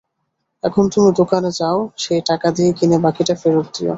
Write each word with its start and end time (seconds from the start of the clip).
এখন 0.63 0.83
তুমি 0.89 1.09
দোকানে 1.17 1.51
যাও, 1.51 1.77
সেই 1.97 2.21
টাকা 2.25 2.47
দিয়ে 2.51 2.71
কিনে 2.73 2.97
বাকিটা 3.05 3.35
ফেরত 3.35 3.67
দিয়ো। 3.75 3.89